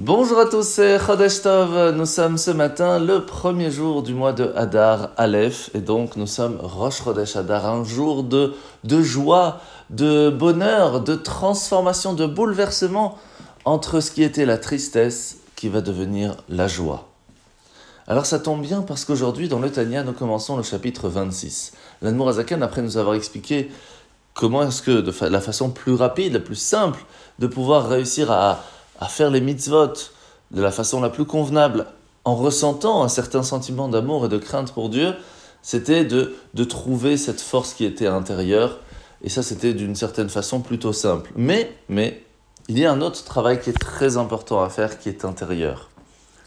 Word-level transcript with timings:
Bonjour 0.00 0.38
à 0.38 0.46
tous, 0.46 0.62
c'est 0.62 0.96
Chodesh 1.04 1.42
Tov. 1.42 1.90
Nous 1.96 2.06
sommes 2.06 2.38
ce 2.38 2.52
matin 2.52 3.00
le 3.00 3.26
premier 3.26 3.68
jour 3.72 4.04
du 4.04 4.14
mois 4.14 4.32
de 4.32 4.52
Hadar 4.54 5.10
Aleph 5.16 5.70
et 5.74 5.80
donc 5.80 6.14
nous 6.14 6.28
sommes 6.28 6.56
Rosh 6.62 7.02
Chodesh 7.02 7.34
Hadar, 7.34 7.66
un 7.66 7.82
jour 7.82 8.22
de, 8.22 8.54
de 8.84 9.02
joie, 9.02 9.60
de 9.90 10.30
bonheur, 10.30 11.00
de 11.00 11.16
transformation, 11.16 12.14
de 12.14 12.26
bouleversement 12.26 13.18
entre 13.64 13.98
ce 13.98 14.12
qui 14.12 14.22
était 14.22 14.46
la 14.46 14.56
tristesse 14.56 15.38
qui 15.56 15.68
va 15.68 15.80
devenir 15.80 16.36
la 16.48 16.68
joie. 16.68 17.08
Alors 18.06 18.24
ça 18.24 18.38
tombe 18.38 18.62
bien 18.62 18.82
parce 18.82 19.04
qu'aujourd'hui 19.04 19.48
dans 19.48 19.58
le 19.58 19.68
Tanya 19.68 20.04
nous 20.04 20.12
commençons 20.12 20.56
le 20.56 20.62
chapitre 20.62 21.08
26. 21.08 21.72
L'Anmour 22.02 22.28
Azaken, 22.28 22.62
après 22.62 22.82
nous 22.82 22.98
avoir 22.98 23.16
expliqué 23.16 23.68
comment 24.32 24.62
est-ce 24.62 24.80
que 24.80 25.00
de 25.00 25.12
la 25.26 25.40
façon 25.40 25.70
plus 25.70 25.94
rapide, 25.94 26.34
la 26.34 26.38
plus 26.38 26.54
simple, 26.54 27.04
de 27.40 27.48
pouvoir 27.48 27.88
réussir 27.88 28.30
à 28.30 28.62
à 28.98 29.06
faire 29.06 29.30
les 29.30 29.40
mitzvot 29.40 29.92
de 30.50 30.62
la 30.62 30.70
façon 30.70 31.00
la 31.00 31.10
plus 31.10 31.24
convenable, 31.24 31.86
en 32.24 32.34
ressentant 32.34 33.02
un 33.02 33.08
certain 33.08 33.42
sentiment 33.42 33.88
d'amour 33.88 34.26
et 34.26 34.28
de 34.28 34.38
crainte 34.38 34.72
pour 34.72 34.88
Dieu, 34.88 35.14
c'était 35.62 36.04
de, 36.04 36.34
de 36.54 36.64
trouver 36.64 37.16
cette 37.16 37.40
force 37.40 37.74
qui 37.74 37.84
était 37.84 38.06
intérieure. 38.06 38.80
Et 39.22 39.28
ça, 39.28 39.42
c'était 39.42 39.74
d'une 39.74 39.94
certaine 39.94 40.28
façon 40.28 40.60
plutôt 40.60 40.92
simple. 40.92 41.30
Mais, 41.36 41.72
mais, 41.88 42.24
il 42.68 42.78
y 42.78 42.84
a 42.84 42.92
un 42.92 43.00
autre 43.00 43.24
travail 43.24 43.60
qui 43.60 43.70
est 43.70 43.78
très 43.78 44.16
important 44.16 44.62
à 44.62 44.68
faire, 44.68 44.98
qui 44.98 45.08
est 45.08 45.24
intérieur. 45.24 45.88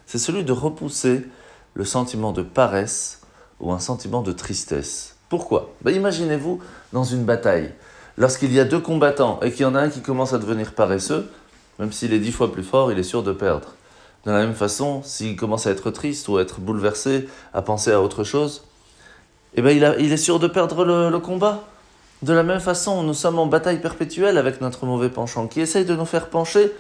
C'est 0.06 0.20
celui 0.20 0.44
de 0.44 0.52
repousser 0.52 1.26
le 1.74 1.86
sentiment 1.86 2.32
de 2.32 2.44
paresse 2.44 3.22
ou 3.60 3.72
un 3.72 3.80
sentiment 3.80 4.22
de 4.22 4.32
tristesse. 4.32 5.16
Pourquoi? 5.30 5.74
Ben, 5.82 5.96
Imaginez-vous 5.96 6.60
dans 6.94 7.04
une 7.04 7.24
bataille. 7.24 7.74
Lorsqu'il 8.18 8.52
y 8.54 8.60
a 8.60 8.66
deux 8.66 8.80
combattants 8.80 9.40
et 9.42 9.52
qu'il 9.52 9.62
y 9.62 9.66
en 9.66 9.74
a 9.74 9.80
un 9.82 9.90
qui 9.90 10.02
commence 10.02 10.34
à 10.34 10.38
devenir 10.38 10.74
paresseux, 10.74 11.32
même 11.82 11.92
s'il 11.92 12.14
est 12.14 12.20
dix 12.20 12.32
fois 12.32 12.52
plus 12.52 12.62
fort, 12.62 12.92
il 12.92 13.00
est 13.00 13.04
sûr 13.04 13.24
de 13.24 13.32
perdre. 13.32 13.70
De 14.28 14.32
la 14.32 14.38
même 14.38 14.54
façon, 14.54 15.02
s'il 15.04 15.36
commence 15.36 15.66
à 15.66 15.72
être 15.72 15.90
triste 15.90 16.28
ou 16.28 16.38
à 16.38 16.44
être 16.44 16.60
bouleversé, 16.60 17.28
à 17.56 17.64
penser 17.64 17.92
à 17.92 18.00
autre 18.00 18.24
chose, 18.24 18.66
eh 19.56 19.64
ben 19.64 19.76
il, 19.76 20.14
est 20.14 20.18
sûr 20.18 20.38
de 20.38 20.46
perdre 20.46 20.86
le, 20.86 21.20
combat. 21.20 21.64
De 22.22 22.34
la 22.34 22.44
même 22.44 22.60
façon, 22.60 23.02
nous 23.02 23.16
sommes 23.16 23.40
en 23.40 23.48
bataille 23.48 23.82
perpétuelle 23.82 24.38
avec 24.38 24.62
notre 24.62 24.86
mauvais 24.86 25.10
penchant 25.10 25.48
qui 25.48 25.60
essaye 25.60 25.84
de 25.84 25.96
nous 25.96 26.06
faire 26.06 26.28
pencher 26.28 26.72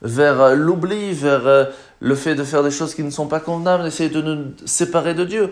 vers 0.00 0.40
euh, 0.40 0.54
l'oubli, 0.54 1.12
vers 1.12 1.46
euh, 1.46 1.64
le 2.00 2.14
fait 2.14 2.34
de 2.34 2.42
faire 2.42 2.62
des 2.62 2.70
choses 2.70 2.94
qui 2.94 3.02
ne 3.02 3.10
sont 3.10 3.26
pas 3.26 3.40
convenables, 3.40 3.86
essaye 3.86 4.08
de 4.08 4.22
nous 4.22 4.54
séparer 4.64 5.12
de 5.12 5.26
Dieu. 5.26 5.50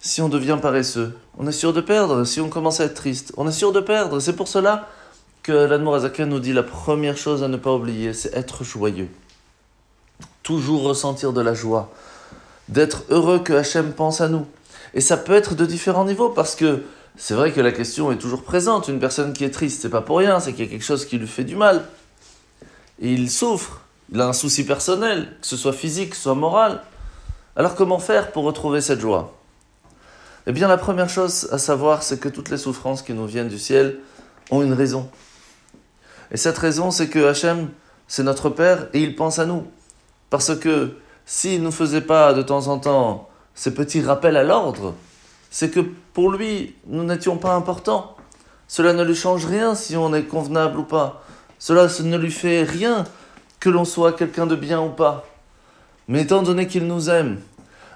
Si 0.00 0.22
on 0.22 0.30
devient 0.30 0.58
paresseux, 0.60 1.12
on 1.38 1.46
est 1.46 1.52
sûr 1.52 1.74
de 1.74 1.82
perdre. 1.82 2.24
Si 2.24 2.40
on 2.40 2.48
commence 2.48 2.80
à 2.80 2.84
être 2.84 2.94
triste, 2.94 3.34
on 3.36 3.46
est 3.46 3.52
sûr 3.52 3.72
de 3.72 3.80
perdre. 3.80 4.18
C'est 4.18 4.34
pour 4.34 4.48
cela 4.48 4.88
que 5.46 5.52
l'Admorazaka 5.52 6.26
nous 6.26 6.40
dit 6.40 6.52
la 6.52 6.64
première 6.64 7.16
chose 7.16 7.44
à 7.44 7.48
ne 7.48 7.56
pas 7.56 7.72
oublier, 7.72 8.12
c'est 8.12 8.34
être 8.34 8.64
joyeux. 8.64 9.08
Toujours 10.42 10.82
ressentir 10.82 11.32
de 11.32 11.40
la 11.40 11.54
joie. 11.54 11.92
D'être 12.68 13.04
heureux 13.10 13.38
que 13.38 13.52
Hachem 13.52 13.92
pense 13.92 14.20
à 14.20 14.28
nous. 14.28 14.44
Et 14.92 15.00
ça 15.00 15.16
peut 15.16 15.34
être 15.34 15.54
de 15.54 15.64
différents 15.64 16.04
niveaux 16.04 16.30
parce 16.30 16.56
que 16.56 16.82
c'est 17.16 17.34
vrai 17.34 17.52
que 17.52 17.60
la 17.60 17.70
question 17.70 18.10
est 18.10 18.18
toujours 18.18 18.42
présente. 18.42 18.88
Une 18.88 18.98
personne 18.98 19.32
qui 19.32 19.44
est 19.44 19.50
triste, 19.50 19.82
c'est 19.82 19.88
pas 19.88 20.00
pour 20.00 20.18
rien, 20.18 20.40
c'est 20.40 20.52
qu'il 20.52 20.64
y 20.64 20.68
a 20.68 20.70
quelque 20.70 20.84
chose 20.84 21.06
qui 21.06 21.16
lui 21.16 21.28
fait 21.28 21.44
du 21.44 21.54
mal. 21.54 21.84
Il 22.98 23.30
souffre. 23.30 23.82
Il 24.12 24.20
a 24.20 24.26
un 24.26 24.32
souci 24.32 24.66
personnel, 24.66 25.28
que 25.40 25.46
ce 25.46 25.56
soit 25.56 25.72
physique, 25.72 26.10
que 26.10 26.16
ce 26.16 26.22
soit 26.22 26.34
moral. 26.34 26.82
Alors 27.54 27.76
comment 27.76 28.00
faire 28.00 28.32
pour 28.32 28.42
retrouver 28.42 28.80
cette 28.80 28.98
joie? 28.98 29.32
Eh 30.48 30.52
bien 30.52 30.66
la 30.66 30.76
première 30.76 31.08
chose 31.08 31.48
à 31.52 31.58
savoir, 31.58 32.02
c'est 32.02 32.18
que 32.18 32.28
toutes 32.28 32.50
les 32.50 32.58
souffrances 32.58 33.02
qui 33.02 33.12
nous 33.12 33.26
viennent 33.26 33.48
du 33.48 33.60
ciel 33.60 34.00
ont 34.50 34.62
une 34.62 34.72
raison. 34.72 35.08
Et 36.30 36.36
cette 36.36 36.58
raison, 36.58 36.90
c'est 36.90 37.08
que 37.08 37.26
Hachem, 37.26 37.70
c'est 38.08 38.22
notre 38.22 38.50
Père 38.50 38.88
et 38.92 39.00
il 39.00 39.14
pense 39.16 39.38
à 39.38 39.46
nous. 39.46 39.66
Parce 40.30 40.56
que 40.56 40.96
s'il 41.24 41.60
ne 41.60 41.66
nous 41.66 41.72
faisait 41.72 42.00
pas 42.00 42.32
de 42.32 42.42
temps 42.42 42.68
en 42.68 42.78
temps 42.78 43.28
ces 43.54 43.72
petits 43.74 44.02
rappels 44.02 44.36
à 44.36 44.44
l'ordre, 44.44 44.94
c'est 45.50 45.70
que 45.70 45.80
pour 46.12 46.30
lui, 46.30 46.74
nous 46.86 47.04
n'étions 47.04 47.38
pas 47.38 47.54
importants. 47.54 48.16
Cela 48.68 48.92
ne 48.92 49.04
lui 49.04 49.14
change 49.14 49.46
rien 49.46 49.74
si 49.74 49.96
on 49.96 50.12
est 50.14 50.24
convenable 50.24 50.80
ou 50.80 50.84
pas. 50.84 51.22
Cela 51.58 51.88
ne 52.02 52.16
lui 52.16 52.30
fait 52.30 52.64
rien 52.64 53.04
que 53.60 53.70
l'on 53.70 53.84
soit 53.84 54.12
quelqu'un 54.12 54.46
de 54.46 54.56
bien 54.56 54.80
ou 54.80 54.90
pas. 54.90 55.24
Mais 56.08 56.22
étant 56.22 56.42
donné 56.42 56.66
qu'il 56.66 56.86
nous 56.86 57.10
aime, 57.10 57.40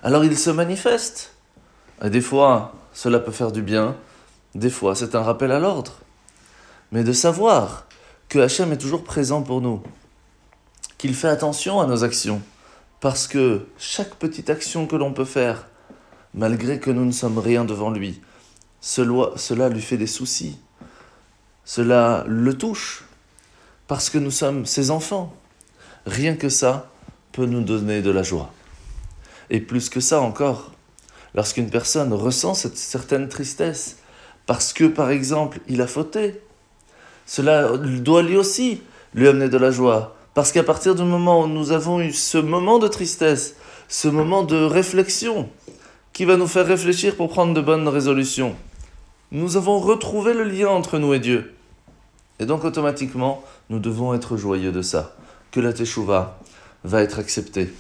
alors 0.03 0.25
il 0.25 0.37
se 0.37 0.51
manifeste. 0.51 1.35
Et 2.03 2.11
des 2.11 2.21
fois, 2.21 2.73
cela 2.93 3.19
peut 3.19 3.33
faire 3.33 3.53
du 3.53 3.63
bien, 3.63 3.95
des 4.55 4.71
fois, 4.71 4.95
c'est 4.95 5.15
un 5.15 5.23
rappel 5.23 5.53
à 5.53 5.61
l'ordre. 5.61 5.93
Mais 6.93 7.05
de 7.05 7.13
savoir 7.13 7.87
que 8.31 8.39
Hachem 8.39 8.73
est 8.73 8.79
toujours 8.79 9.03
présent 9.03 9.43
pour 9.43 9.61
nous, 9.61 9.83
qu'il 10.99 11.15
fait 11.17 11.29
attention 11.29 11.81
à 11.81 11.87
nos 11.87 12.05
actions, 12.05 12.41
parce 13.01 13.27
que 13.27 13.67
chaque 13.77 14.15
petite 14.15 14.51
action 14.51 14.87
que 14.87 14.95
l'on 14.95 15.13
peut 15.13 15.25
faire, 15.25 15.67
malgré 16.33 16.79
que 16.79 16.93
nous 16.93 17.05
ne 17.05 17.11
sommes 17.11 17.39
rien 17.39 17.65
devant 17.65 17.91
lui, 17.91 18.23
cela, 18.81 19.69
lui 19.69 19.83
fait 19.83 19.97
des 19.97 20.07
soucis, 20.07 20.59
cela 21.65 22.25
le 22.29 22.57
touche, 22.57 23.05
parce 23.89 24.09
que 24.11 24.19
nous 24.19 24.31
sommes 24.31 24.65
ses 24.65 24.93
enfants. 24.93 25.35
Rien 26.07 26.37
que 26.37 26.49
ça 26.49 26.89
peut 27.33 27.47
nous 27.47 27.63
donner 27.63 28.01
de 28.01 28.11
la 28.11 28.23
joie. 28.23 28.53
Et 29.51 29.61
plus 29.61 29.89
que 29.89 29.99
ça 29.99 30.21
encore, 30.21 30.71
lorsqu'une 31.35 31.69
personne 31.69 32.13
ressent 32.13 32.55
cette 32.55 32.79
certaine 32.79 33.29
tristesse, 33.29 33.97
parce 34.47 34.73
que 34.73 34.85
par 34.85 35.11
exemple 35.11 35.59
il 35.67 35.83
a 35.83 35.89
fauté, 35.89 36.41
cela 37.31 37.77
doit 37.77 38.23
lui 38.23 38.37
aussi 38.37 38.83
lui 39.15 39.29
amener 39.29 39.49
de 39.49 39.57
la 39.57 39.71
joie. 39.71 40.17
Parce 40.35 40.51
qu'à 40.51 40.65
partir 40.65 40.97
du 40.97 41.05
moment 41.05 41.45
où 41.45 41.47
nous 41.47 41.71
avons 41.71 42.01
eu 42.01 42.13
ce 42.13 42.39
moment 42.39 42.81
de 42.81 42.89
tristesse, 42.89 43.55
ce 43.87 44.09
moment 44.09 44.43
de 44.43 44.57
réflexion, 44.57 45.49
qui 46.13 46.25
va 46.25 46.37
nous 46.37 46.49
faire 46.49 46.67
réfléchir 46.67 47.15
pour 47.15 47.29
prendre 47.29 47.55
de 47.55 47.61
bonnes 47.61 47.87
résolutions, 47.87 48.57
nous 49.31 49.57
avons 49.57 49.79
retrouvé 49.79 50.35
le 50.35 50.43
lien 50.43 50.71
entre 50.71 50.99
nous 50.99 51.15
et 51.15 51.21
Dieu. 51.21 51.55
Et 52.41 52.47
donc 52.47 52.65
automatiquement, 52.65 53.45
nous 53.69 53.79
devons 53.79 54.13
être 54.13 54.37
joyeux 54.37 54.73
de 54.73 54.83
ça, 54.83 55.15
que 55.53 55.61
la 55.61 55.73
Teshuvah 55.73 56.37
va 56.83 57.01
être 57.01 57.21
acceptée. 57.21 57.73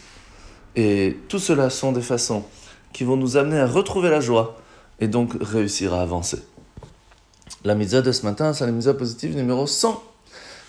Et 0.76 1.18
tout 1.28 1.40
cela 1.40 1.70
sont 1.70 1.90
des 1.90 2.02
façons 2.02 2.44
qui 2.92 3.02
vont 3.02 3.16
nous 3.16 3.36
amener 3.36 3.58
à 3.58 3.66
retrouver 3.66 4.10
la 4.10 4.20
joie 4.20 4.60
et 5.00 5.08
donc 5.08 5.32
réussir 5.40 5.92
à 5.92 6.02
avancer. 6.02 6.40
La 7.62 7.75
mitzvah 7.75 8.00
de 8.00 8.10
ce 8.10 8.25
matin, 8.25 8.54
c'est 8.54 8.65
la 8.65 8.72
mitzvah 8.72 8.94
positive 8.94 9.37
numéro 9.37 9.66
100. 9.66 10.03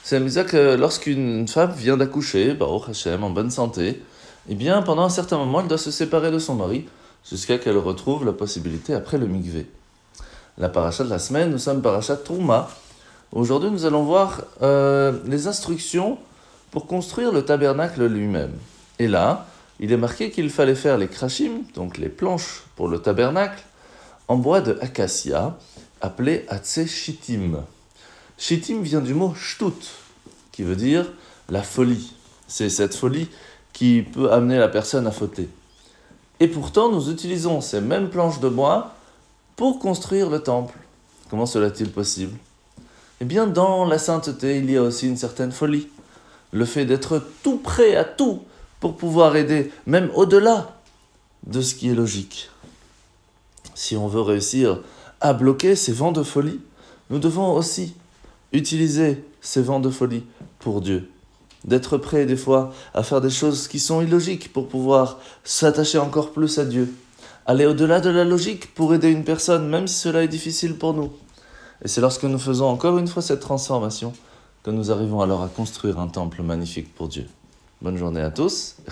C'est 0.04 0.20
la 0.20 0.26
mitzvah 0.26 0.44
que 0.44 0.76
lorsqu'une 0.76 1.48
femme 1.48 1.72
vient 1.72 1.96
d'accoucher, 1.96 2.54
Baruch 2.54 2.90
Hashem, 2.90 3.24
en 3.24 3.30
bonne 3.30 3.50
santé, 3.50 4.02
eh 4.50 4.56
bien, 4.56 4.82
pendant 4.82 5.04
un 5.04 5.10
certain 5.10 5.38
moment, 5.38 5.62
elle 5.62 5.70
doit 5.70 5.78
se 5.78 5.90
séparer 5.90 6.32
de 6.32 6.40
son 6.40 6.56
mari 6.56 6.86
jusqu'à 7.30 7.58
qu'elle 7.60 7.78
retrouve 7.78 8.26
la 8.26 8.34
possibilité 8.34 8.94
après 8.94 9.18
le 9.18 9.26
mikvé. 9.26 9.68
La 10.58 10.68
paracha 10.68 11.06
de 11.06 11.10
la 11.10 11.20
semaine, 11.20 11.50
nous 11.50 11.60
sommes 11.60 11.82
paracha 11.82 12.18
Touma. 12.18 12.68
Aujourd'hui, 13.32 13.72
nous 13.72 13.86
allons 13.86 14.04
voir 14.04 14.42
euh, 14.62 15.14
les 15.26 15.48
instructions 15.48 16.18
pour 16.72 16.88
construire 16.88 17.32
le 17.32 17.46
tabernacle 17.46 18.06
lui-même. 18.06 18.52
Et 19.00 19.08
là, 19.08 19.46
il 19.80 19.94
est 19.94 19.98
marqué 19.98 20.30
qu'il 20.30 20.50
fallait 20.50 20.76
faire 20.76 20.98
les 20.98 21.08
krashim, 21.08 21.62
donc 21.74 21.98
les 21.98 22.10
planches 22.10 22.64
pour 22.76 22.90
le 22.90 23.00
tabernacle, 23.00 23.64
en 24.28 24.36
bois 24.36 24.60
de 24.60 24.78
acacia, 24.82 25.56
appelé 26.02 26.46
Atse 26.50 26.86
Shittim. 26.86 27.64
Shittim 28.38 28.82
vient 28.82 29.02
du 29.02 29.14
mot 29.14 29.34
Shtut, 29.36 29.90
qui 30.52 30.64
veut 30.64 30.76
dire 30.76 31.12
la 31.50 31.64
folie. 31.64 32.14
C'est 32.48 32.70
cette 32.70 32.96
folie 32.96 33.30
qui 33.74 34.02
peut 34.02 34.32
amener 34.32 34.58
la 34.58 34.68
personne 34.68 35.08
à 35.08 35.12
fauter. 35.12 35.48
Et 36.40 36.48
pourtant, 36.48 36.92
nous 36.92 37.10
utilisons 37.10 37.62
ces 37.62 37.82
mêmes 37.82 38.10
planches 38.10 38.40
de 38.40 38.50
bois 38.50 38.96
pour 39.56 39.80
construire 39.80 40.30
le 40.30 40.42
temple. 40.42 40.78
Comment 41.30 41.46
cela 41.46 41.68
est-il 41.68 41.92
possible? 41.92 42.36
Eh 43.22 43.26
bien, 43.26 43.46
dans 43.46 43.86
la 43.86 44.00
sainteté, 44.00 44.58
il 44.58 44.70
y 44.70 44.78
a 44.78 44.82
aussi 44.82 45.08
une 45.08 45.18
certaine 45.18 45.52
folie. 45.52 45.88
Le 46.52 46.66
fait 46.66 46.86
d'être 46.86 47.24
tout 47.44 47.58
prêt 47.58 47.96
à 47.96 48.04
tout 48.04 48.42
pour 48.80 48.98
pouvoir 48.98 49.36
aider, 49.36 49.72
même 49.86 50.10
au-delà 50.16 50.76
de 51.46 51.62
ce 51.62 51.76
qui 51.76 51.90
est 51.90 51.96
logique. 51.96 52.50
Si 53.76 53.96
on 53.96 54.08
veut 54.08 54.22
réussir 54.22 54.80
à 55.22 55.34
bloquer 55.34 55.76
ces 55.76 55.94
vents 55.94 56.12
de 56.12 56.24
folie, 56.24 56.60
nous 57.10 57.20
devons 57.20 57.54
aussi 57.54 57.94
utiliser 58.52 59.24
ces 59.40 59.62
vents 59.62 59.80
de 59.80 59.90
folie 59.90 60.24
pour 60.60 60.82
Dieu. 60.82 61.10
D'être 61.64 61.98
prêt 61.98 62.26
des 62.26 62.36
fois 62.36 62.74
à 62.94 63.04
faire 63.04 63.22
des 63.22 63.30
choses 63.30 63.68
qui 63.68 63.80
sont 63.80 64.02
illogiques 64.02 64.52
pour 64.52 64.68
pouvoir 64.68 65.20
s'attacher 65.44 66.00
encore 66.00 66.32
plus 66.32 66.58
à 66.58 66.66
Dieu. 66.66 66.94
Aller 67.46 67.66
au-delà 67.66 68.02
de 68.02 68.10
la 68.10 68.24
logique 68.24 68.74
pour 68.74 68.94
aider 68.94 69.10
une 69.10 69.24
personne, 69.24 69.70
même 69.70 69.88
si 69.88 70.00
cela 70.00 70.24
est 70.24 70.28
difficile 70.28 70.76
pour 70.76 70.94
nous. 70.94 71.12
Et 71.84 71.88
c'est 71.88 72.02
lorsque 72.02 72.24
nous 72.24 72.40
faisons 72.40 72.68
encore 72.68 72.98
une 72.98 73.08
fois 73.08 73.22
cette 73.22 73.40
transformation 73.40 74.14
que 74.64 74.72
nous 74.72 74.92
arrivons 74.92 75.22
alors 75.22 75.44
à 75.44 75.48
construire 75.48 76.00
un 76.00 76.08
temple 76.08 76.44
magnifique 76.44 76.94
pour 76.94 77.08
Dieu. 77.08 77.26
Bonne 77.82 77.98
journée 77.98 78.22
à 78.22 78.32
tous 78.32 78.76
et 78.88 78.92